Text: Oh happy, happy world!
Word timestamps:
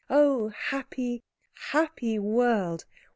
Oh 0.09 0.49
happy, 0.49 1.21
happy 1.53 2.17
world! 2.17 2.85